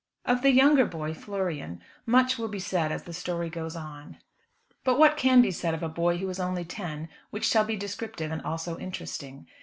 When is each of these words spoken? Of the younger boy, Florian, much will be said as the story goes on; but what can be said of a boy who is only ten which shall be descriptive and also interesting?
Of 0.25 0.41
the 0.41 0.49
younger 0.49 0.85
boy, 0.85 1.13
Florian, 1.13 1.79
much 2.07 2.39
will 2.39 2.47
be 2.47 2.57
said 2.57 2.91
as 2.91 3.03
the 3.03 3.13
story 3.13 3.51
goes 3.51 3.75
on; 3.75 4.17
but 4.83 4.97
what 4.97 5.15
can 5.15 5.43
be 5.43 5.51
said 5.51 5.75
of 5.75 5.83
a 5.83 5.89
boy 5.89 6.17
who 6.17 6.27
is 6.27 6.39
only 6.39 6.65
ten 6.65 7.07
which 7.29 7.45
shall 7.45 7.65
be 7.65 7.75
descriptive 7.75 8.31
and 8.31 8.41
also 8.41 8.79
interesting? 8.79 9.45